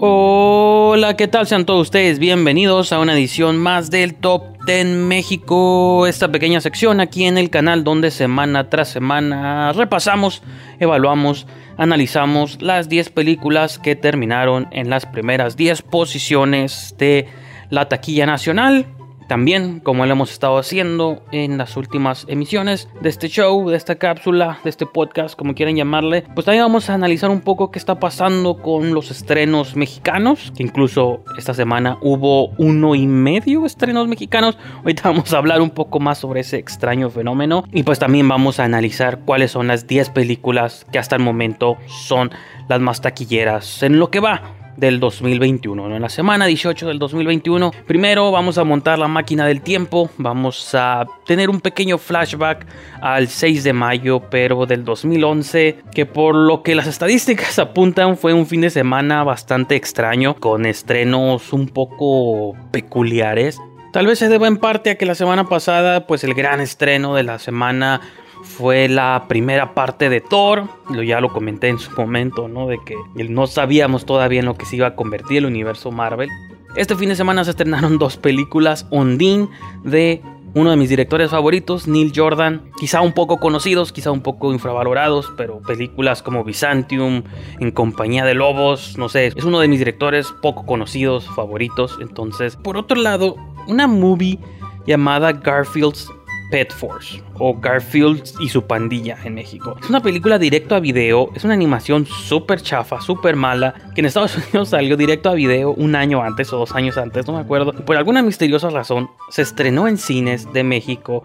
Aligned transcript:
Hola, 0.00 1.16
¿qué 1.16 1.26
tal? 1.26 1.48
Sean 1.48 1.66
todos 1.66 1.88
ustedes 1.88 2.20
bienvenidos 2.20 2.92
a 2.92 3.00
una 3.00 3.14
edición 3.14 3.56
más 3.56 3.90
del 3.90 4.14
Top 4.14 4.44
10 4.64 4.86
México, 4.86 6.06
esta 6.06 6.30
pequeña 6.30 6.60
sección 6.60 7.00
aquí 7.00 7.24
en 7.24 7.36
el 7.36 7.50
canal 7.50 7.82
donde 7.82 8.12
semana 8.12 8.70
tras 8.70 8.90
semana 8.90 9.72
repasamos, 9.72 10.44
evaluamos, 10.78 11.48
analizamos 11.76 12.62
las 12.62 12.88
10 12.88 13.10
películas 13.10 13.80
que 13.80 13.96
terminaron 13.96 14.68
en 14.70 14.88
las 14.88 15.04
primeras 15.04 15.56
10 15.56 15.82
posiciones 15.82 16.94
de 16.96 17.26
la 17.68 17.88
taquilla 17.88 18.24
nacional 18.24 18.86
también, 19.28 19.80
como 19.80 20.06
lo 20.06 20.12
hemos 20.12 20.32
estado 20.32 20.58
haciendo 20.58 21.22
en 21.32 21.58
las 21.58 21.76
últimas 21.76 22.24
emisiones 22.28 22.88
de 23.00 23.10
este 23.10 23.28
show, 23.28 23.68
de 23.68 23.76
esta 23.76 23.96
cápsula, 23.96 24.58
de 24.64 24.70
este 24.70 24.86
podcast, 24.86 25.36
como 25.36 25.54
quieran 25.54 25.76
llamarle, 25.76 26.24
pues 26.34 26.46
también 26.46 26.64
vamos 26.64 26.88
a 26.88 26.94
analizar 26.94 27.30
un 27.30 27.42
poco 27.42 27.70
qué 27.70 27.78
está 27.78 28.00
pasando 28.00 28.56
con 28.56 28.94
los 28.94 29.10
estrenos 29.10 29.76
mexicanos, 29.76 30.52
que 30.56 30.62
incluso 30.62 31.22
esta 31.36 31.52
semana 31.52 31.98
hubo 32.00 32.48
uno 32.56 32.94
y 32.94 33.06
medio 33.06 33.66
estrenos 33.66 34.08
mexicanos. 34.08 34.56
Ahorita 34.78 35.10
vamos 35.10 35.32
a 35.32 35.38
hablar 35.38 35.60
un 35.60 35.70
poco 35.70 36.00
más 36.00 36.18
sobre 36.18 36.40
ese 36.40 36.56
extraño 36.56 37.10
fenómeno. 37.10 37.64
Y 37.70 37.82
pues 37.82 37.98
también 37.98 38.26
vamos 38.28 38.58
a 38.58 38.64
analizar 38.64 39.20
cuáles 39.20 39.50
son 39.50 39.68
las 39.68 39.86
10 39.86 40.10
películas 40.10 40.86
que 40.90 40.98
hasta 40.98 41.16
el 41.16 41.22
momento 41.22 41.76
son 41.86 42.30
las 42.68 42.80
más 42.80 43.02
taquilleras 43.02 43.82
en 43.82 43.98
lo 43.98 44.10
que 44.10 44.20
va 44.20 44.57
del 44.78 45.00
2021, 45.00 45.96
en 45.96 46.02
la 46.02 46.08
semana 46.08 46.46
18 46.46 46.86
del 46.86 46.98
2021. 46.98 47.72
Primero 47.86 48.30
vamos 48.30 48.58
a 48.58 48.64
montar 48.64 48.98
la 48.98 49.08
máquina 49.08 49.44
del 49.44 49.60
tiempo, 49.60 50.08
vamos 50.18 50.72
a 50.74 51.04
tener 51.26 51.50
un 51.50 51.60
pequeño 51.60 51.98
flashback 51.98 52.64
al 53.02 53.26
6 53.26 53.64
de 53.64 53.72
mayo, 53.72 54.22
pero 54.30 54.66
del 54.66 54.84
2011, 54.84 55.78
que 55.92 56.06
por 56.06 56.36
lo 56.36 56.62
que 56.62 56.76
las 56.76 56.86
estadísticas 56.86 57.58
apuntan 57.58 58.16
fue 58.16 58.32
un 58.32 58.46
fin 58.46 58.60
de 58.60 58.70
semana 58.70 59.24
bastante 59.24 59.74
extraño, 59.74 60.36
con 60.36 60.64
estrenos 60.64 61.52
un 61.52 61.68
poco 61.68 62.56
peculiares. 62.70 63.58
Tal 63.92 64.06
vez 64.06 64.20
se 64.20 64.28
deba 64.28 64.46
en 64.46 64.58
parte 64.58 64.90
a 64.90 64.94
que 64.94 65.06
la 65.06 65.16
semana 65.16 65.48
pasada, 65.48 66.06
pues 66.06 66.22
el 66.22 66.34
gran 66.34 66.60
estreno 66.60 67.16
de 67.16 67.24
la 67.24 67.40
semana 67.40 68.00
fue 68.42 68.88
la 68.88 69.24
primera 69.28 69.74
parte 69.74 70.08
de 70.08 70.20
Thor, 70.20 70.64
lo 70.90 71.02
ya 71.02 71.20
lo 71.20 71.32
comenté 71.32 71.68
en 71.68 71.78
su 71.78 71.90
momento, 71.92 72.48
¿no? 72.48 72.66
De 72.66 72.78
que 72.84 72.96
no 73.28 73.46
sabíamos 73.46 74.06
todavía 74.06 74.40
en 74.40 74.46
lo 74.46 74.56
que 74.56 74.66
se 74.66 74.76
iba 74.76 74.88
a 74.88 74.96
convertir 74.96 75.38
el 75.38 75.46
universo 75.46 75.90
Marvel. 75.90 76.28
Este 76.76 76.96
fin 76.96 77.08
de 77.08 77.16
semana 77.16 77.44
se 77.44 77.50
estrenaron 77.50 77.98
dos 77.98 78.16
películas, 78.16 78.86
Ondine 78.90 79.48
de 79.84 80.22
uno 80.54 80.70
de 80.70 80.76
mis 80.76 80.88
directores 80.88 81.30
favoritos, 81.30 81.86
Neil 81.86 82.12
Jordan, 82.14 82.70
quizá 82.78 83.00
un 83.00 83.12
poco 83.12 83.38
conocidos, 83.38 83.92
quizá 83.92 84.10
un 84.10 84.22
poco 84.22 84.52
infravalorados, 84.52 85.32
pero 85.36 85.60
películas 85.60 86.22
como 86.22 86.42
Byzantium, 86.42 87.22
En 87.60 87.70
compañía 87.70 88.24
de 88.24 88.34
lobos, 88.34 88.96
no 88.96 89.08
sé, 89.08 89.26
es 89.26 89.44
uno 89.44 89.60
de 89.60 89.68
mis 89.68 89.78
directores 89.78 90.32
poco 90.42 90.64
conocidos, 90.64 91.28
favoritos. 91.36 91.98
Entonces, 92.00 92.56
por 92.56 92.76
otro 92.76 93.00
lado, 93.00 93.36
una 93.66 93.86
movie 93.86 94.38
llamada 94.86 95.32
Garfield's 95.32 96.10
Pet 96.50 96.72
Force 96.72 97.22
o 97.34 97.58
Garfield 97.58 98.22
y 98.40 98.48
su 98.48 98.62
pandilla 98.62 99.18
en 99.24 99.34
México. 99.34 99.76
Es 99.80 99.88
una 99.88 100.02
película 100.02 100.38
directo 100.38 100.74
a 100.74 100.80
video, 100.80 101.30
es 101.34 101.44
una 101.44 101.54
animación 101.54 102.06
súper 102.06 102.60
chafa, 102.62 103.00
súper 103.00 103.36
mala, 103.36 103.74
que 103.94 104.00
en 104.00 104.06
Estados 104.06 104.36
Unidos 104.50 104.70
salió 104.70 104.96
directo 104.96 105.30
a 105.30 105.34
video 105.34 105.72
un 105.72 105.94
año 105.94 106.22
antes 106.22 106.52
o 106.52 106.58
dos 106.58 106.74
años 106.74 106.96
antes, 106.96 107.26
no 107.26 107.34
me 107.34 107.40
acuerdo. 107.40 107.72
por 107.72 107.96
alguna 107.96 108.22
misteriosa 108.22 108.70
razón 108.70 109.10
se 109.30 109.42
estrenó 109.42 109.88
en 109.88 109.98
cines 109.98 110.52
de 110.52 110.64
México 110.64 111.24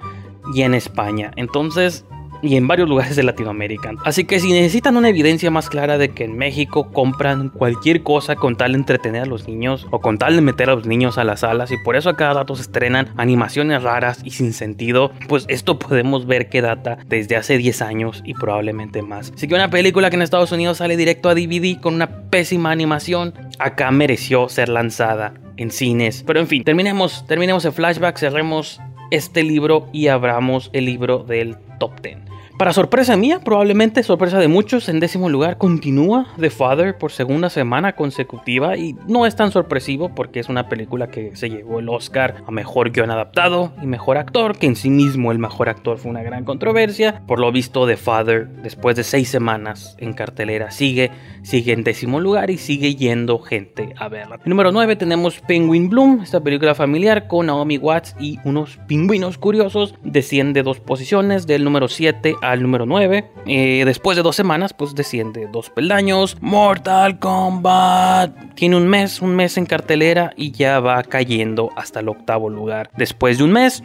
y 0.53 0.61
en 0.63 0.73
España. 0.73 1.31
Entonces 1.35 2.05
y 2.43 2.57
en 2.57 2.67
varios 2.67 2.89
lugares 2.89 3.15
de 3.15 3.23
Latinoamérica. 3.23 3.93
Así 4.03 4.25
que 4.25 4.39
si 4.39 4.51
necesitan 4.51 4.97
una 4.97 5.09
evidencia 5.09 5.49
más 5.49 5.69
clara 5.69 5.97
de 5.97 6.09
que 6.09 6.25
en 6.25 6.37
México 6.37 6.91
compran 6.91 7.49
cualquier 7.49 8.03
cosa 8.03 8.35
con 8.35 8.57
tal 8.57 8.73
de 8.73 8.79
entretener 8.79 9.23
a 9.23 9.25
los 9.25 9.47
niños 9.47 9.87
o 9.89 10.01
con 10.01 10.17
tal 10.17 10.35
de 10.35 10.41
meter 10.41 10.69
a 10.69 10.75
los 10.75 10.85
niños 10.85 11.17
a 11.17 11.23
las 11.23 11.39
salas 11.39 11.71
y 11.71 11.77
por 11.77 11.95
eso 11.95 12.09
a 12.09 12.17
cada 12.17 12.33
rato 12.33 12.55
se 12.55 12.63
estrenan 12.63 13.13
animaciones 13.17 13.81
raras 13.81 14.19
y 14.23 14.31
sin 14.31 14.53
sentido, 14.53 15.11
pues 15.27 15.45
esto 15.47 15.79
podemos 15.79 16.27
ver 16.27 16.49
que 16.49 16.61
data 16.61 16.97
desde 17.07 17.37
hace 17.37 17.57
10 17.57 17.81
años 17.81 18.21
y 18.25 18.33
probablemente 18.33 19.01
más. 19.01 19.31
Así 19.33 19.47
que 19.47 19.55
una 19.55 19.69
película 19.69 20.09
que 20.09 20.17
en 20.17 20.21
Estados 20.21 20.51
Unidos 20.51 20.77
sale 20.77 20.97
directo 20.97 21.29
a 21.29 21.35
DVD 21.35 21.79
con 21.79 21.95
una 21.95 22.29
pésima 22.29 22.71
animación, 22.71 23.33
acá 23.59 23.89
mereció 23.91 24.49
ser 24.49 24.69
lanzada 24.69 25.33
en 25.57 25.71
cines. 25.71 26.23
Pero 26.25 26.39
en 26.39 26.47
fin, 26.47 26.63
terminemos, 26.63 27.25
terminemos 27.27 27.63
el 27.65 27.71
flashback, 27.71 28.17
cerremos 28.17 28.81
este 29.11 29.43
libro 29.43 29.87
y 29.93 30.07
abramos 30.07 30.69
el 30.73 30.85
libro 30.85 31.19
del 31.19 31.57
top 31.83 32.01
10. 32.01 32.21
Para 32.63 32.71
sorpresa 32.71 33.17
mía, 33.17 33.41
probablemente 33.43 34.03
sorpresa 34.03 34.39
de 34.39 34.47
muchos, 34.47 34.87
en 34.87 35.01
décimo 35.01 35.27
lugar 35.27 35.57
continúa 35.57 36.27
The 36.39 36.49
Father 36.49 36.97
por 36.97 37.11
segunda 37.11 37.49
semana 37.49 37.91
consecutiva 37.91 38.77
y 38.77 38.95
no 39.05 39.25
es 39.25 39.35
tan 39.35 39.51
sorpresivo 39.51 40.15
porque 40.15 40.39
es 40.39 40.47
una 40.47 40.69
película 40.69 41.07
que 41.07 41.35
se 41.35 41.49
llevó 41.49 41.79
el 41.79 41.89
Oscar 41.89 42.35
a 42.47 42.51
mejor 42.51 42.91
guion 42.91 43.11
adaptado 43.11 43.73
y 43.81 43.85
mejor 43.85 44.17
actor, 44.17 44.57
que 44.57 44.67
en 44.67 44.77
sí 44.77 44.89
mismo 44.89 45.33
el 45.33 45.39
mejor 45.39 45.67
actor 45.67 45.97
fue 45.97 46.09
una 46.09 46.23
gran 46.23 46.45
controversia. 46.45 47.21
Por 47.27 47.41
lo 47.41 47.51
visto, 47.51 47.85
The 47.85 47.97
Father, 47.97 48.47
después 48.47 48.95
de 48.95 49.03
seis 49.03 49.27
semanas 49.27 49.97
en 49.99 50.13
cartelera, 50.13 50.71
sigue, 50.71 51.11
sigue 51.41 51.73
en 51.73 51.83
décimo 51.83 52.21
lugar 52.21 52.49
y 52.49 52.57
sigue 52.57 52.95
yendo 52.95 53.39
gente 53.39 53.93
a 53.97 54.07
verla. 54.07 54.39
número 54.45 54.71
9 54.71 54.95
tenemos 54.95 55.41
Penguin 55.41 55.89
Bloom, 55.89 56.21
esta 56.21 56.39
película 56.39 56.75
familiar 56.75 57.27
con 57.27 57.47
Naomi 57.47 57.77
Watts 57.77 58.15
y 58.21 58.39
unos 58.45 58.79
pingüinos 58.87 59.37
curiosos, 59.37 59.95
desciende 60.01 60.63
dos 60.63 60.79
posiciones 60.79 61.45
del 61.45 61.65
número 61.65 61.89
7 61.89 62.35
al 62.53 62.61
número 62.61 62.85
9. 62.85 63.25
Eh, 63.45 63.83
después 63.85 64.15
de 64.15 64.23
dos 64.23 64.35
semanas, 64.35 64.73
pues 64.73 64.95
desciende 64.95 65.47
dos 65.51 65.69
peldaños. 65.69 66.37
Mortal 66.41 67.19
Kombat 67.19 68.55
tiene 68.55 68.77
un 68.77 68.87
mes, 68.87 69.21
un 69.21 69.35
mes 69.35 69.57
en 69.57 69.65
cartelera 69.65 70.33
y 70.37 70.51
ya 70.51 70.79
va 70.79 71.03
cayendo 71.03 71.69
hasta 71.75 71.99
el 71.99 72.09
octavo 72.09 72.49
lugar. 72.49 72.89
Después 72.95 73.37
de 73.37 73.43
un 73.43 73.51
mes, 73.51 73.83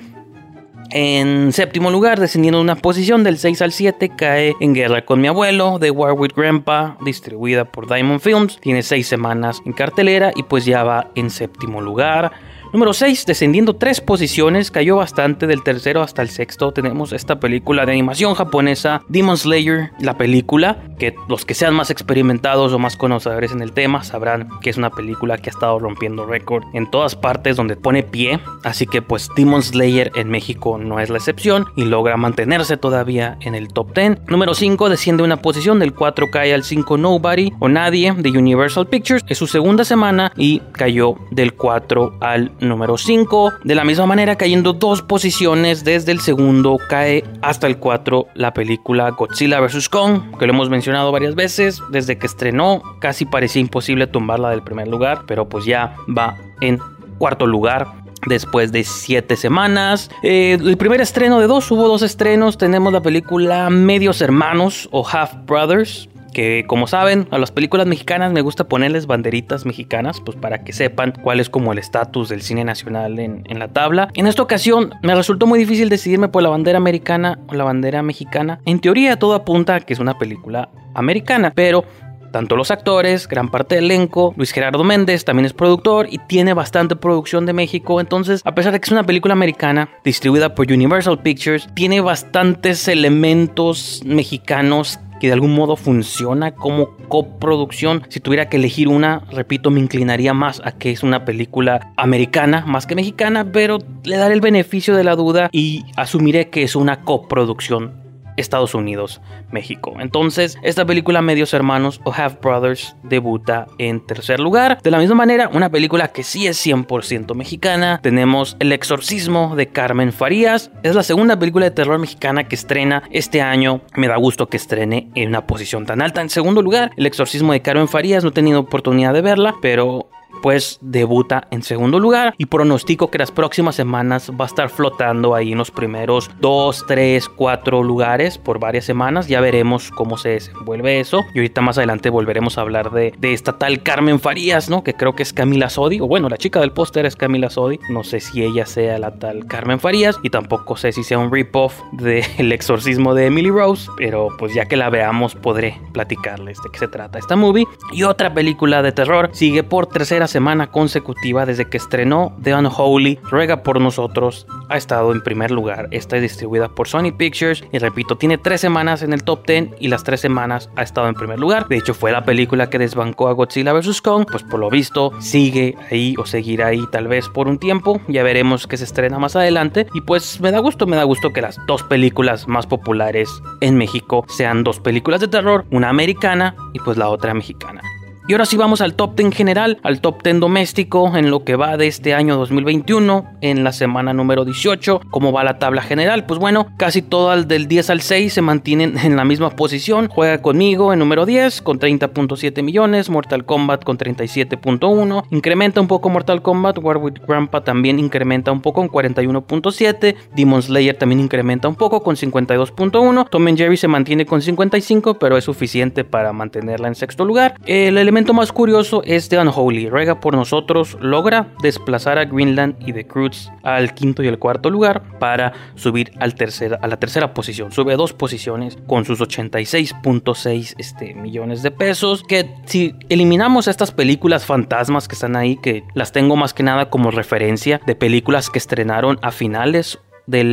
en 0.91 1.53
séptimo 1.53 1.91
lugar, 1.91 2.19
descendiendo 2.19 2.61
una 2.61 2.77
posición 2.77 3.23
del 3.23 3.37
6 3.37 3.61
al 3.61 3.73
7, 3.73 4.11
cae 4.17 4.55
En 4.61 4.73
Guerra 4.73 5.05
con 5.05 5.21
mi 5.21 5.29
abuelo, 5.29 5.79
de 5.79 5.91
War 5.91 6.13
with 6.13 6.33
Grandpa, 6.35 6.97
distribuida 7.05 7.67
por 7.67 7.87
Diamond 7.87 8.21
Films. 8.21 8.59
Tiene 8.59 8.83
seis 8.83 9.07
semanas 9.07 9.61
en 9.67 9.75
cartelera 9.75 10.33
y 10.35 10.45
pues 10.45 10.65
ya 10.65 10.85
va 10.85 11.11
en 11.15 11.29
séptimo 11.29 11.83
lugar. 11.83 12.33
Número 12.73 12.93
6, 12.93 13.25
descendiendo 13.25 13.77
tres 13.77 14.03
posiciones, 14.03 14.71
cayó 14.71 14.97
bastante 14.97 15.47
del 15.47 15.63
tercero 15.63 16.03
hasta 16.03 16.21
el 16.21 16.29
sexto. 16.29 16.73
Tenemos 16.73 17.13
esta 17.13 17.41
película 17.41 17.87
de 17.87 17.93
animación 17.93 18.35
japonesa, 18.35 19.03
Demon 19.09 19.39
Slayer, 19.39 19.93
la 20.01 20.19
película, 20.19 20.83
que 20.99 21.15
los 21.29 21.47
que 21.47 21.55
sean 21.55 21.75
más 21.75 21.91
experimentados 21.91 22.73
o 22.75 22.79
más 22.79 22.97
conocedores 22.97 23.53
en 23.53 23.63
el 23.63 23.73
tema 23.73 24.05
sabrán 24.05 24.49
que 24.61 24.69
es 24.69 24.77
una 24.77 24.91
película 24.91 25.39
que 25.39 25.49
ha 25.49 25.53
estado 25.53 25.79
rompiendo 25.79 26.27
récord 26.27 26.65
en 26.75 26.91
todas 26.91 27.17
partes 27.17 27.57
donde 27.57 27.77
pone 27.77 28.03
pie. 28.03 28.39
Así 28.65 28.87
que 28.87 29.01
pues 29.01 29.29
Demon 29.35 29.63
Slayer 29.63 30.13
en 30.15 30.29
México 30.29 30.77
no 30.77 31.01
es 31.01 31.09
la 31.09 31.17
excepción 31.17 31.67
y 31.75 31.85
logra 31.85 32.19
mantenerse 32.19 32.77
todavía 32.77 33.39
en 33.41 33.55
el 33.55 33.69
top 33.69 33.95
10. 33.95 34.29
Número 34.29 34.53
5, 34.53 34.91
desciende 34.91 35.23
una 35.23 35.39
posición, 35.39 35.79
del 35.79 35.95
4 35.95 36.31
cae 36.31 36.53
al 36.53 36.65
5 36.65 36.99
Nobody 36.99 37.53
o 37.61 37.69
Nadie 37.69 38.13
de 38.13 38.31
Universal 38.31 38.89
Pictures. 38.89 39.25
Es 39.27 39.39
su 39.39 39.47
segunda 39.47 39.85
semana 39.85 40.33
y 40.37 40.61
cayó 40.73 41.15
del 41.31 41.55
4 41.55 42.19
al 42.21 42.53
número 42.61 42.99
5. 42.99 43.55
De 43.65 43.75
la 43.75 43.85
misma 43.85 44.07
manera, 44.07 44.37
cayendo 44.37 44.73
dos 44.73 45.03
posiciones 45.03 45.85
desde 45.85 46.13
el 46.13 46.21
segundo, 46.21 46.79
cae 46.89 47.25
hasta 47.43 47.67
el 47.67 47.79
4 47.79 48.29
la 48.35 48.53
película 48.53 49.11
Godzilla 49.11 49.61
vs. 49.61 49.89
Kong, 49.89 50.37
que 50.39 50.47
lo 50.47 50.53
hemos 50.53 50.71
mencionado 50.71 51.13
varias 51.13 51.35
veces. 51.35 51.81
Desde 51.91 52.19
que 52.19 52.27
estrenó, 52.27 52.83
casi 53.01 53.25
parecía 53.25 53.61
imposible 53.61 54.07
tumbarla 54.07 54.51
del 54.51 54.63
primer 54.63 54.89
lugar, 54.89 55.23
pero 55.27 55.49
pues 55.49 55.65
ya 55.65 55.95
va 56.17 56.37
en 56.61 56.79
cuarto 57.19 57.47
lugar 57.47 57.87
después 58.27 58.73
de 58.73 58.85
siete 58.85 59.37
semanas. 59.37 60.11
Eh, 60.23 60.59
el 60.61 60.77
primer 60.77 61.01
estreno 61.01 61.39
de 61.39 61.47
dos, 61.47 61.71
hubo 61.71 61.89
dos 61.89 62.03
estrenos. 62.03 62.59
Tenemos 62.59 62.93
la 62.93 63.01
película 63.01 63.71
Medios 63.71 64.21
Hermanos 64.21 64.89
o 64.93 65.07
Half 65.07 65.47
Brothers 65.47 66.09
que 66.33 66.65
como 66.67 66.87
saben, 66.87 67.29
a 67.31 67.39
las 67.39 67.51
películas 67.51 67.87
mexicanas 67.87 68.33
me 68.33 68.41
gusta 68.41 68.69
ponerles 68.69 69.07
banderitas 69.07 69.67
mexicanas, 69.67 70.21
pues 70.21 70.37
para 70.37 70.65
que 70.65 70.73
sepan 70.73 71.13
cuál 71.23 71.41
es 71.41 71.51
como 71.51 71.73
el 71.73 71.79
estatus 71.79 72.29
del 72.29 72.43
cine 72.43 72.65
nacional 72.65 73.19
en, 73.19 73.45
la 73.59 73.69
tabla. 73.69 74.09
En 74.15 74.27
esta 74.27 74.43
ocasión 74.43 74.95
me 75.03 75.15
resultó 75.15 75.47
muy 75.47 75.59
difícil 75.59 75.89
decidirme 75.89 76.29
por 76.29 76.43
la 76.43 76.49
bandera 76.49 76.79
americana 76.79 77.41
o 77.49 77.55
la 77.55 77.65
bandera 77.65 78.03
mexicana. 78.03 78.61
En 78.67 78.81
teoría 78.81 79.19
todo 79.19 79.35
apunta 79.35 79.75
a 79.77 79.81
que 79.81 79.93
es 79.93 79.99
una 79.99 80.19
película 80.19 80.71
americana, 80.95 81.53
pero 81.55 81.85
tanto 82.31 82.57
los 82.57 82.71
actores, 82.71 83.27
gran 83.27 83.49
parte 83.49 83.77
del 83.77 83.87
elenco, 83.87 84.35
Luis 84.37 84.53
Gerardo 84.53 84.85
Méndez 84.85 85.25
también 85.25 85.47
es 85.47 85.53
productor 85.53 86.07
y 86.11 86.19
tiene 86.19 86.53
bastante 86.53 86.95
producción 86.95 87.47
de 87.47 87.53
México, 87.53 88.01
entonces 88.01 88.43
a 88.45 88.55
pesar 88.55 88.73
de 88.73 88.81
que 88.81 88.87
es 88.87 88.93
una 88.93 89.05
película 89.05 89.33
americana 89.33 89.89
distribuida 90.05 90.55
por 90.55 90.71
Universal 90.71 91.21
Pictures, 91.21 91.69
tiene 91.75 92.01
bastantes 92.01 92.87
elementos 92.87 94.03
mexicanos 94.05 95.01
que 95.19 95.27
de 95.29 95.33
algún 95.33 95.55
modo 95.55 95.77
funciona 95.77 96.55
como 96.55 96.97
coproducción. 97.09 98.03
Si 98.09 98.21
tuviera 98.21 98.49
que 98.49 98.57
elegir 98.57 98.89
una, 98.89 99.23
repito, 99.31 99.71
me 99.71 99.81
inclinaría 99.81 100.35
más 100.35 100.61
a 100.65 100.73
que 100.73 100.91
es 100.91 101.03
una 101.03 101.25
película 101.25 101.93
americana 101.97 102.65
más 102.67 102.87
que 102.87 102.95
mexicana, 102.95 103.53
pero 103.53 103.79
le 104.05 104.17
daré 104.17 104.35
el 104.35 104.41
beneficio 104.41 104.97
de 104.97 105.05
la 105.05 105.17
duda 105.17 105.49
y 105.53 105.85
asumiré 105.97 106.49
que 106.51 106.63
es 106.63 106.77
una 106.77 107.03
coproducción 107.03 108.08
Estados 108.41 108.75
Unidos, 108.75 109.21
México. 109.51 109.97
Entonces, 110.01 110.59
esta 110.63 110.85
película 110.85 111.23
Medios 111.23 111.53
Hermanos 111.55 112.01
o 112.05 112.13
Half 112.13 112.41
Brothers 112.41 112.97
debuta 113.03 113.67
en 113.79 114.05
tercer 114.05 114.41
lugar. 114.41 114.81
De 114.83 114.91
la 114.91 114.99
misma 114.99 115.15
manera, 115.15 115.51
una 115.53 115.71
película 115.71 116.09
que 116.09 116.23
sí 116.23 116.47
es 116.47 116.65
100% 116.65 117.35
mexicana. 117.35 118.01
Tenemos 118.03 118.57
El 118.61 118.73
Exorcismo 118.73 119.55
de 119.57 119.69
Carmen 119.69 120.13
Farías. 120.13 120.71
Es 120.83 120.95
la 120.95 121.03
segunda 121.03 121.39
película 121.39 121.67
de 121.67 121.71
terror 121.73 121.99
mexicana 121.99 122.45
que 122.45 122.55
estrena 122.55 123.03
este 123.11 123.41
año. 123.43 123.83
Me 123.97 124.09
da 124.09 124.17
gusto 124.17 124.49
que 124.49 124.57
estrene 124.57 125.11
en 125.15 125.29
una 125.29 125.47
posición 125.47 125.87
tan 125.87 126.03
alta. 126.03 126.21
En 126.21 126.31
segundo 126.31 126.63
lugar, 126.63 126.93
El 126.97 127.07
Exorcismo 127.07 127.53
de 127.53 127.63
Carmen 127.63 127.89
Farías. 127.89 128.25
No 128.25 128.31
he 128.31 128.33
tenido 128.33 128.61
oportunidad 128.61 129.13
de 129.13 129.23
verla, 129.23 129.55
pero 129.61 130.09
pues 130.43 130.79
debuta 130.81 131.49
en 131.51 131.63
segundo 131.63 131.99
lugar 131.99 132.35
y 132.39 132.47
pronostico 132.47 133.11
que 133.11 133.19
las 133.19 133.31
próximas 133.31 133.75
semanas 133.75 134.31
va 134.31 134.45
a 134.45 134.49
estar 134.49 134.69
flotando 134.71 135.35
ahí 135.35 135.53
en 135.53 135.59
los 135.59 135.71
primeros 135.71 136.31
2, 136.41 136.85
3, 136.87 137.29
4 137.29 137.83
lugares 137.83 138.39
por 138.39 138.59
varias 138.59 138.85
semanas. 138.85 139.29
Ya 139.29 139.41
veremos 139.41 139.91
cómo 139.91 140.17
se 140.17 140.31
desenvuelve 140.31 141.01
eso. 141.01 141.25
Y 141.35 141.39
ahorita 141.39 141.61
más 141.61 141.79
adelante 141.79 142.11
volveremos 142.11 142.59
a 142.59 142.63
hablar 142.63 142.91
de, 142.91 143.13
de 143.19 143.33
esta 143.33 143.59
tal 143.59 143.83
Carmen 143.83 144.21
Farías, 144.21 144.69
¿no? 144.69 144.83
Que 144.85 144.95
creo 144.95 145.15
que 145.15 145.23
es 145.23 145.33
Camila 145.33 145.71
Sodi. 145.71 146.01
O 146.01 146.07
bueno, 146.07 146.29
la 146.29 146.37
chica 146.37 146.61
del 146.61 146.73
póster 146.73 147.07
es 147.07 147.17
Camila 147.17 147.51
Sodi. 147.51 147.79
No 147.91 148.05
sé 148.05 148.21
si 148.21 148.43
ella 148.43 148.67
sea 148.67 148.99
la 148.99 149.19
tal 149.19 149.47
Carmen 149.47 149.81
Farías. 149.81 150.17
Y 150.23 150.31
tampoco 150.31 150.77
sé 150.77 150.93
si 150.93 151.03
sea 151.03 151.19
un 151.19 151.33
rip-off 151.33 151.81
del 151.93 152.53
exorcismo 152.53 153.15
de 153.15 153.27
Emily 153.27 153.51
Rose. 153.51 153.91
Pero 153.97 154.29
pues 154.39 154.55
ya 154.55 154.67
que 154.67 154.77
la 154.77 154.91
veamos 154.91 155.35
podré 155.35 155.81
platicarles 155.93 156.59
de 156.63 156.71
qué 156.71 156.79
se 156.79 156.89
trata 156.89 157.19
esta 157.19 157.37
movie. 157.37 157.67
Y 157.93 158.05
otra 158.05 158.35
película 158.35 158.83
de 158.83 158.93
terror 158.93 159.31
sigue 159.33 159.63
por 159.63 159.87
tercera 159.87 160.18
semana 160.27 160.71
consecutiva 160.71 161.47
desde 161.47 161.67
que 161.67 161.77
estrenó 161.77 162.37
The 162.43 162.55
Unholy, 162.55 163.19
Ruega 163.31 163.63
por 163.63 163.81
nosotros, 163.81 164.47
ha 164.69 164.77
estado 164.77 165.13
en 165.13 165.23
primer 165.23 165.51
lugar. 165.51 165.89
Esta 165.91 166.17
es 166.17 166.23
distribuida 166.23 166.69
por 166.69 166.89
Sony 166.89 167.13
Pictures 167.17 167.65
y 167.73 167.79
repito, 167.79 168.17
tiene 168.17 168.39
tres 168.39 168.61
semanas 168.61 169.03
en 169.03 169.13
el 169.13 169.23
top 169.23 169.47
10 169.47 169.71
y 169.79 169.89
las 169.89 170.05
tres 170.05 170.21
semanas 170.21 170.71
ha 170.77 170.83
estado 170.83 171.09
en 171.09 171.15
primer 171.15 171.39
lugar. 171.39 171.69
De 171.69 171.77
hecho, 171.77 171.95
fue 171.95 172.13
la 172.13 172.25
película 172.25 172.71
que 172.71 172.79
desbancó 172.79 173.29
a 173.29 173.33
Godzilla 173.33 173.73
vs. 173.73 174.03
Kong, 174.03 174.27
pues 174.31 174.43
por 174.43 174.61
lo 174.61 174.71
visto 174.71 175.13
sigue 175.21 175.77
ahí 175.91 176.15
o 176.19 176.27
seguirá 176.27 176.69
ahí 176.69 176.85
tal 176.91 177.09
vez 177.09 177.29
por 177.29 177.49
un 177.49 177.59
tiempo. 177.59 178.01
Ya 178.09 178.23
veremos 178.23 178.67
que 178.67 178.77
se 178.77 178.85
estrena 178.85 179.19
más 179.19 179.37
adelante 179.37 179.87
y 179.95 180.01
pues 180.01 180.41
me 180.41 180.51
da 180.51 180.59
gusto, 180.59 180.87
me 180.87 180.97
da 180.97 181.05
gusto 181.05 181.33
que 181.33 181.43
las 181.43 181.59
dos 181.67 181.83
películas 181.83 182.49
más 182.49 182.67
populares 182.67 183.29
en 183.61 183.77
México 183.77 184.25
sean 184.29 184.65
dos 184.65 184.81
películas 184.81 185.21
de 185.21 185.29
terror, 185.29 185.65
una 185.71 185.89
americana 185.89 186.57
y 186.73 186.79
pues 186.79 186.97
la 186.97 187.09
otra 187.09 187.35
mexicana. 187.35 187.83
Y 188.29 188.35
ahora 188.35 188.45
sí 188.45 188.59
vamos 188.59 188.83
al 188.83 188.93
top 188.93 189.17
10 189.17 189.35
general, 189.35 189.79
al 189.83 190.03
top 190.03 190.23
10 190.23 190.41
doméstico 190.41 191.17
en 191.17 191.31
lo 191.31 191.45
que 191.45 191.57
va 191.57 191.79
de 191.79 191.87
este 191.87 192.13
año 192.13 192.37
2021, 192.37 193.25
en 193.41 193.65
la 193.65 193.73
semana 193.73 194.13
número 194.13 194.45
18. 194.45 195.01
¿Cómo 195.09 195.33
va 195.33 195.45
la 195.45 195.59
tabla 195.59 195.81
general? 195.81 196.27
Pues 196.27 196.39
bueno, 196.39 196.67
casi 196.77 197.01
todas 197.01 197.49
del 197.49 197.69
10 197.69 197.89
al 197.89 198.03
6 198.03 198.31
se 198.31 198.43
mantienen 198.43 198.99
en 198.99 199.17
la 199.17 199.25
misma 199.25 199.49
posición. 199.49 200.09
Juega 200.11 200.43
conmigo 200.43 200.93
en 200.93 200.99
número 200.99 201.25
10 201.25 201.63
con 201.63 201.81
30.7 201.81 202.63
millones, 202.63 203.09
Mortal 203.09 203.47
Kombat 203.47 203.83
con 203.83 203.97
37.1, 203.97 205.25
incrementa 205.31 205.81
un 205.81 205.89
poco 205.89 206.11
Mortal 206.11 206.43
Kombat, 206.43 206.77
War 206.83 206.99
with 206.99 207.15
Grandpa 207.27 207.65
también 207.65 207.99
incrementa 207.99 208.53
un 208.53 208.61
poco 208.61 208.83
en 208.83 208.91
41.7, 208.91 210.17
Demon 210.37 210.61
Slayer 210.61 210.99
también 210.99 211.21
incrementa 211.21 211.67
un 211.67 211.77
poco 211.77 212.03
con 212.03 212.15
52.1, 212.15 213.27
Tom 213.31 213.57
Jerry 213.57 213.79
se 213.79 213.89
mantiene 213.89 214.27
con 214.27 214.43
55, 214.43 215.19
pero 215.19 215.39
es 215.39 215.45
suficiente 215.45 216.05
para 216.05 216.35
mantenerla 216.35 216.89
en 216.89 216.95
sexto 216.95 217.25
lugar. 217.25 217.55
El 217.65 217.97
elemento 217.97 218.18
más 218.27 218.53
curioso 218.53 219.03
es 219.05 219.29
The 219.29 219.39
Unholy. 219.39 219.89
Rega 219.89 220.21
por 220.21 220.35
nosotros 220.35 220.97
logra 221.01 221.49
desplazar 221.63 222.19
a 222.19 222.25
Greenland 222.25 222.77
y 222.87 222.93
The 222.93 223.07
Cruz 223.07 223.51
al 223.63 223.95
quinto 223.95 224.23
y 224.23 224.27
el 224.27 224.39
cuarto 224.39 224.71
lugar 224.71 225.19
para 225.19 225.53
subir 225.77 226.13
al 226.19 226.35
tercer, 226.35 226.79
a 226.83 226.87
la 226.89 226.99
tercera 226.99 227.33
posición. 227.33 227.73
Sube 227.73 227.97
dos 227.97 228.13
posiciones 228.13 228.77
con 228.87 229.05
sus 229.05 229.21
86.6 229.21 230.75
este, 230.79 231.15
millones 231.15 231.63
de 231.63 231.71
pesos. 231.71 232.23
Que 232.23 232.51
si 232.67 232.95
eliminamos 233.09 233.69
estas 233.69 233.93
películas 233.93 234.45
fantasmas 234.45 235.09
que 235.09 235.15
están 235.15 235.37
ahí, 235.37 235.57
que 235.57 235.85
las 235.95 236.13
tengo 236.13 236.37
más 236.37 236.55
que 236.55 236.63
nada 236.63 236.91
como 236.91 237.11
referencia 237.11 237.81
de 237.87 237.95
películas 237.95 238.51
que 238.51 238.59
estrenaron 238.59 239.19
a 239.23 239.31
finales 239.31 239.99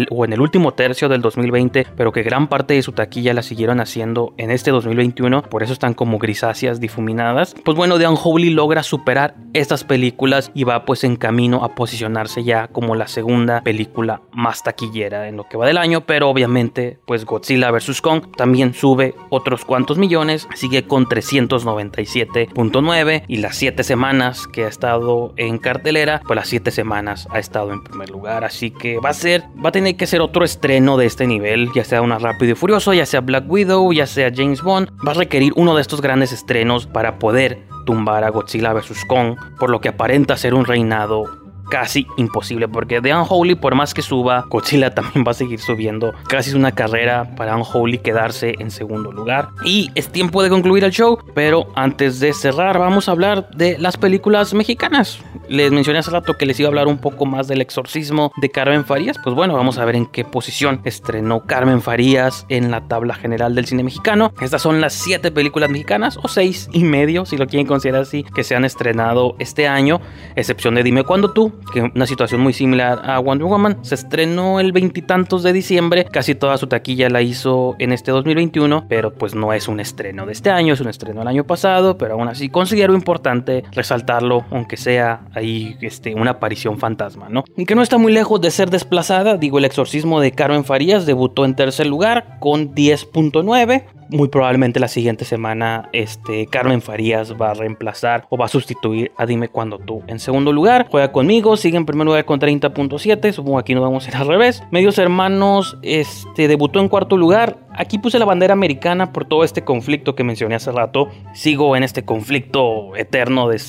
o 0.09 0.25
en 0.25 0.33
el 0.33 0.41
último 0.41 0.73
tercio 0.73 1.09
del 1.09 1.21
2020, 1.21 1.85
pero 1.95 2.11
que 2.11 2.23
gran 2.23 2.47
parte 2.47 2.73
de 2.73 2.81
su 2.81 2.93
taquilla 2.93 3.33
la 3.33 3.43
siguieron 3.43 3.79
haciendo 3.79 4.33
en 4.37 4.51
este 4.51 4.71
2021, 4.71 5.43
por 5.43 5.63
eso 5.63 5.73
están 5.73 5.93
como 5.93 6.17
grisáceas 6.17 6.79
difuminadas. 6.79 7.55
Pues 7.63 7.75
bueno, 7.75 7.97
The 7.97 8.07
Unholy 8.07 8.51
logra 8.51 8.83
superar 8.83 9.35
estas 9.53 9.83
películas 9.83 10.51
y 10.53 10.63
va 10.63 10.85
pues 10.85 11.03
en 11.03 11.17
camino 11.17 11.63
a 11.63 11.75
posicionarse 11.75 12.43
ya 12.43 12.67
como 12.67 12.95
la 12.95 13.07
segunda 13.07 13.61
película 13.61 14.21
más 14.31 14.63
taquillera 14.63 15.27
en 15.27 15.37
lo 15.37 15.47
que 15.47 15.57
va 15.57 15.67
del 15.67 15.77
año, 15.77 16.05
pero 16.05 16.29
obviamente 16.29 16.99
pues 17.05 17.25
Godzilla 17.25 17.71
vs. 17.71 18.01
Kong 18.01 18.35
también 18.35 18.73
sube 18.73 19.15
otros 19.29 19.65
cuantos 19.65 19.97
millones, 19.97 20.47
sigue 20.55 20.83
con 20.83 21.05
397.9 21.05 23.23
y 23.27 23.37
las 23.37 23.55
7 23.57 23.83
semanas 23.83 24.47
que 24.47 24.65
ha 24.65 24.67
estado 24.67 25.33
en 25.37 25.57
cartelera, 25.57 26.21
pues 26.25 26.37
las 26.37 26.47
7 26.47 26.71
semanas 26.71 27.27
ha 27.31 27.39
estado 27.39 27.73
en 27.73 27.83
primer 27.83 28.09
lugar, 28.09 28.43
así 28.43 28.71
que 28.71 28.99
va 28.99 29.09
a 29.09 29.13
ser 29.13 29.43
va 29.65 29.69
a 29.69 29.71
tener 29.71 29.97
que 29.97 30.05
ser 30.05 30.21
otro 30.21 30.45
estreno 30.45 30.95
de 30.95 31.07
este 31.07 31.25
nivel, 31.25 31.71
ya 31.73 31.83
sea 31.83 32.03
una 32.03 32.19
Rápido 32.19 32.51
y 32.51 32.55
Furioso, 32.55 32.93
ya 32.93 33.07
sea 33.07 33.21
Black 33.21 33.45
Widow, 33.47 33.91
ya 33.93 34.05
sea 34.05 34.31
James 34.33 34.61
Bond. 34.61 34.89
Va 35.05 35.13
a 35.13 35.15
requerir 35.15 35.53
uno 35.55 35.73
de 35.73 35.81
estos 35.81 36.01
grandes 36.01 36.31
estrenos 36.31 36.85
para 36.85 37.17
poder 37.17 37.65
tumbar 37.83 38.23
a 38.23 38.29
Godzilla 38.29 38.73
vs. 38.73 39.05
Kong, 39.07 39.35
por 39.59 39.71
lo 39.71 39.81
que 39.81 39.89
aparenta 39.89 40.37
ser 40.37 40.53
un 40.53 40.65
reinado 40.65 41.45
casi 41.69 42.05
imposible 42.17 42.67
porque 42.67 43.01
The 43.01 43.15
Unholy 43.15 43.55
por 43.55 43.73
más 43.73 43.95
que 43.95 44.03
suba 44.03 44.45
Godzilla 44.49 44.93
también 44.93 45.23
va 45.27 45.31
a 45.31 45.33
seguir 45.33 45.59
subiendo 45.59 46.13
casi 46.27 46.51
es 46.51 46.55
una 46.55 46.71
carrera 46.73 47.35
para 47.35 47.55
Unholy 47.55 47.97
quedarse 47.97 48.53
en 48.59 48.69
segundo 48.69 49.11
lugar 49.11 49.49
y 49.63 49.89
es 49.95 50.09
tiempo 50.09 50.43
de 50.43 50.51
concluir 50.51 50.83
el 50.83 50.91
show 50.91 51.17
pero 51.33 51.67
antes 51.75 52.19
de 52.19 52.33
cerrar 52.33 52.77
vamos 52.77 53.09
a 53.09 53.13
hablar 53.13 53.49
de 53.49 53.77
las 53.79 53.97
películas 53.97 54.53
mexicanas 54.53 55.19
les 55.49 55.71
mencioné 55.71 55.99
hace 55.99 56.11
rato 56.11 56.35
que 56.37 56.45
les 56.45 56.59
iba 56.59 56.67
a 56.67 56.69
hablar 56.69 56.87
un 56.87 56.97
poco 56.97 57.25
más 57.25 57.47
del 57.47 57.61
exorcismo 57.61 58.31
de 58.37 58.49
Carmen 58.49 58.85
Farías 58.85 59.17
pues 59.23 59.35
bueno 59.35 59.55
vamos 59.55 59.77
a 59.77 59.85
ver 59.85 59.95
en 59.95 60.05
qué 60.05 60.23
posición 60.23 60.81
estrenó 60.83 61.45
Carmen 61.45 61.81
Farías 61.81 62.45
en 62.49 62.71
la 62.71 62.87
tabla 62.87 63.15
general 63.15 63.55
del 63.55 63.65
cine 63.65 63.83
mexicano 63.83 64.33
estas 64.41 64.61
son 64.61 64.81
las 64.81 64.93
siete 64.93 65.31
películas 65.31 65.69
mexicanas 65.69 66.17
o 66.21 66.27
seis 66.27 66.69
y 66.71 66.83
medio 66.83 67.25
si 67.25 67.37
lo 67.37 67.47
quieren 67.47 67.67
considerar 67.67 68.01
así 68.01 68.23
que 68.35 68.43
se 68.43 68.55
han 68.55 68.65
estrenado 68.65 69.35
este 69.39 69.67
año 69.67 70.01
excepción 70.35 70.75
de 70.75 70.83
Dime 70.83 71.03
cuándo 71.03 71.31
tú 71.31 71.51
que 71.73 71.81
una 71.81 72.05
situación 72.05 72.41
muy 72.41 72.53
similar 72.53 73.01
a 73.03 73.19
Wonder 73.19 73.47
Woman. 73.47 73.77
Se 73.83 73.95
estrenó 73.95 74.59
el 74.59 74.71
veintitantos 74.71 75.43
de 75.43 75.53
diciembre, 75.53 76.05
casi 76.05 76.35
toda 76.35 76.57
su 76.57 76.67
taquilla 76.67 77.09
la 77.09 77.21
hizo 77.21 77.75
en 77.79 77.91
este 77.91 78.11
2021, 78.11 78.85
pero 78.87 79.13
pues 79.13 79.35
no 79.35 79.53
es 79.53 79.67
un 79.67 79.79
estreno 79.79 80.25
de 80.25 80.33
este 80.33 80.49
año, 80.49 80.73
es 80.73 80.81
un 80.81 80.87
estreno 80.87 81.19
del 81.19 81.27
año 81.27 81.43
pasado, 81.45 81.97
pero 81.97 82.15
aún 82.15 82.27
así 82.27 82.49
considero 82.49 82.93
importante 82.93 83.63
resaltarlo, 83.71 84.45
aunque 84.51 84.77
sea 84.77 85.21
ahí 85.35 85.77
este, 85.81 86.15
una 86.15 86.31
aparición 86.31 86.79
fantasma, 86.79 87.27
¿no? 87.29 87.43
Y 87.55 87.65
que 87.65 87.75
no 87.75 87.81
está 87.81 87.97
muy 87.97 88.11
lejos 88.11 88.41
de 88.41 88.51
ser 88.51 88.69
desplazada, 88.69 89.37
digo, 89.37 89.57
el 89.57 89.65
exorcismo 89.65 90.19
de 90.19 90.31
Carmen 90.31 90.65
Farías 90.65 91.05
debutó 91.05 91.45
en 91.45 91.55
tercer 91.55 91.87
lugar 91.87 92.37
con 92.39 92.73
10.9, 92.73 93.83
muy 94.09 94.27
probablemente 94.27 94.79
la 94.79 94.87
siguiente 94.87 95.25
semana 95.25 95.89
este, 95.91 96.45
Carmen 96.47 96.81
Farías 96.81 97.33
va 97.39 97.51
a 97.51 97.53
reemplazar 97.53 98.27
o 98.29 98.37
va 98.37 98.45
a 98.45 98.49
sustituir 98.49 99.11
a 99.17 99.25
Dime 99.25 99.49
Cuando 99.49 99.79
Tú. 99.79 100.03
En 100.07 100.19
segundo 100.19 100.51
lugar, 100.51 100.87
juega 100.89 101.11
conmigo, 101.11 101.57
sigue 101.57 101.77
en 101.77 101.85
primer 101.85 102.05
lugar 102.05 102.25
con 102.25 102.39
30.7, 102.39 103.31
supongo 103.31 103.59
aquí 103.59 103.73
nos 103.73 103.83
vamos 103.83 104.05
a 104.05 104.09
ir 104.09 104.15
al 104.15 104.27
revés. 104.27 104.63
Medios 104.71 104.97
Hermanos 104.97 105.77
este, 105.81 106.47
debutó 106.47 106.79
en 106.79 106.89
cuarto 106.89 107.17
lugar. 107.17 107.57
Aquí 107.77 107.97
puse 107.97 108.19
la 108.19 108.25
bandera 108.25 108.53
americana 108.53 109.11
por 109.11 109.25
todo 109.25 109.43
este 109.43 109.63
conflicto 109.63 110.15
que 110.15 110.23
mencioné 110.23 110.55
hace 110.55 110.71
rato. 110.71 111.09
Sigo 111.33 111.75
en 111.75 111.83
este 111.83 112.05
conflicto 112.05 112.95
eterno 112.95 113.49
de 113.49 113.59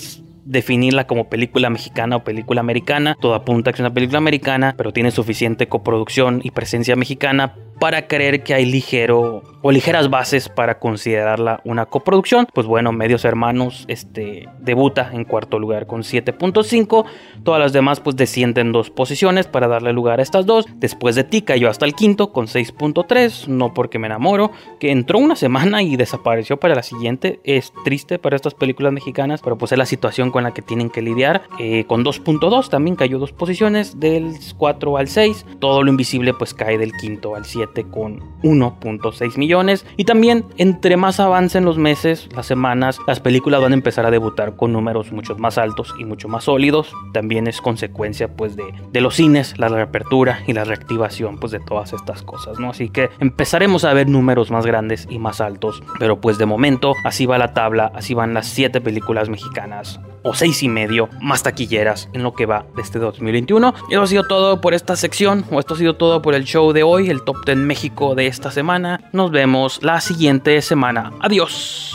definirla 0.46 1.06
como 1.06 1.28
película 1.28 1.68
mexicana 1.70 2.16
o 2.16 2.24
película 2.24 2.60
americana. 2.60 3.16
Todo 3.20 3.34
apunta 3.34 3.70
a 3.70 3.72
que 3.72 3.76
es 3.76 3.80
una 3.80 3.92
película 3.92 4.18
americana, 4.18 4.74
pero 4.76 4.92
tiene 4.92 5.10
suficiente 5.10 5.68
coproducción 5.68 6.40
y 6.42 6.52
presencia 6.52 6.96
mexicana 6.96 7.54
para 7.78 8.06
creer 8.06 8.42
que 8.42 8.54
hay 8.54 8.64
ligero 8.64 9.42
o 9.62 9.72
ligeras 9.72 10.08
bases 10.10 10.48
para 10.48 10.78
considerarla 10.78 11.60
una 11.64 11.86
coproducción. 11.86 12.46
Pues 12.54 12.66
bueno, 12.66 12.92
Medios 12.92 13.24
Hermanos 13.24 13.84
este, 13.88 14.48
debuta 14.60 15.10
en 15.12 15.24
cuarto 15.24 15.58
lugar 15.58 15.86
con 15.86 16.02
7.5. 16.02 17.04
Todas 17.42 17.60
las 17.60 17.72
demás 17.72 18.00
pues 18.00 18.16
descienden 18.16 18.72
dos 18.72 18.90
posiciones 18.90 19.46
para 19.46 19.68
darle 19.68 19.92
lugar 19.92 20.20
a 20.20 20.22
estas 20.22 20.46
dos. 20.46 20.66
Después 20.76 21.16
de 21.16 21.24
ti 21.24 21.42
cayó 21.42 21.68
hasta 21.68 21.84
el 21.84 21.94
quinto 21.94 22.32
con 22.32 22.46
6.3. 22.46 23.48
No 23.48 23.74
porque 23.74 23.98
me 23.98 24.06
enamoro, 24.06 24.52
que 24.78 24.90
entró 24.90 25.18
una 25.18 25.36
semana 25.36 25.82
y 25.82 25.96
desapareció 25.96 26.58
para 26.58 26.74
la 26.74 26.82
siguiente. 26.82 27.40
Es 27.44 27.72
triste 27.84 28.18
para 28.18 28.36
estas 28.36 28.54
películas 28.54 28.92
mexicanas, 28.92 29.40
pero 29.42 29.58
pues 29.58 29.72
es 29.72 29.78
la 29.78 29.86
situación 29.86 30.30
con 30.30 30.44
la 30.44 30.54
que 30.54 30.62
tienen 30.62 30.90
que 30.90 31.02
lidiar. 31.02 31.42
Eh, 31.58 31.84
con 31.86 32.04
2.2 32.04 32.68
también 32.68 32.96
cayó 32.96 33.18
dos 33.18 33.32
posiciones 33.32 33.98
del 33.98 34.34
4 34.56 34.96
al 34.96 35.08
6. 35.08 35.44
Todo 35.58 35.82
lo 35.82 35.90
invisible 35.90 36.32
pues 36.34 36.54
cae 36.54 36.78
del 36.78 36.92
quinto 36.92 37.34
al 37.34 37.44
7 37.44 37.66
solamente 37.66 37.75
con 37.84 38.20
1.6 38.42 39.38
millones. 39.38 39.86
Y 39.96 40.04
también 40.04 40.44
entre 40.56 40.96
más 40.96 41.20
avancen 41.20 41.64
los 41.64 41.78
meses, 41.78 42.28
las 42.34 42.46
semanas, 42.46 42.98
las 43.06 43.20
películas 43.20 43.60
van 43.60 43.72
a 43.72 43.76
empezar 43.76 44.06
a 44.06 44.10
debutar 44.10 44.56
con 44.56 44.72
números 44.72 45.12
mucho 45.12 45.36
más 45.36 45.58
altos 45.58 45.94
y 45.98 46.04
mucho 46.04 46.28
más 46.28 46.44
sólidos. 46.44 46.92
También 47.12 47.46
es 47.46 47.60
consecuencia 47.60 48.28
pues 48.28 48.56
de, 48.56 48.64
de 48.92 49.00
los 49.00 49.16
cines, 49.16 49.58
la 49.58 49.68
reapertura 49.68 50.40
y 50.46 50.52
la 50.52 50.64
reactivación 50.64 51.38
pues 51.38 51.52
de 51.52 51.60
todas 51.60 51.92
estas 51.92 52.22
cosas, 52.22 52.58
¿no? 52.58 52.70
Así 52.70 52.88
que 52.88 53.10
empezaremos 53.20 53.84
a 53.84 53.92
ver 53.92 54.08
números 54.08 54.50
más 54.50 54.66
grandes 54.66 55.06
y 55.10 55.18
más 55.18 55.40
altos. 55.40 55.82
Pero 55.98 56.20
pues 56.20 56.38
de 56.38 56.46
momento 56.46 56.94
así 57.04 57.26
va 57.26 57.38
la 57.38 57.54
tabla, 57.54 57.92
así 57.94 58.14
van 58.14 58.34
las 58.34 58.46
7 58.48 58.80
películas 58.80 59.28
mexicanas 59.28 60.00
o 60.26 60.34
seis 60.34 60.62
y 60.62 60.68
medio 60.68 61.08
más 61.20 61.42
taquilleras 61.42 62.08
en 62.12 62.22
lo 62.22 62.34
que 62.34 62.46
va 62.46 62.66
de 62.74 62.82
este 62.82 62.98
2021. 62.98 63.74
Y 63.88 63.94
eso 63.94 64.02
ha 64.02 64.06
sido 64.06 64.24
todo 64.26 64.60
por 64.60 64.74
esta 64.74 64.96
sección, 64.96 65.44
o 65.50 65.60
esto 65.60 65.74
ha 65.74 65.78
sido 65.78 65.94
todo 65.94 66.20
por 66.20 66.34
el 66.34 66.44
show 66.44 66.72
de 66.72 66.82
hoy, 66.82 67.08
el 67.10 67.22
Top 67.22 67.44
10 67.46 67.58
México 67.58 68.14
de 68.14 68.26
esta 68.26 68.50
semana. 68.50 69.00
Nos 69.12 69.30
vemos 69.30 69.82
la 69.82 70.00
siguiente 70.00 70.60
semana. 70.62 71.12
Adiós. 71.20 71.94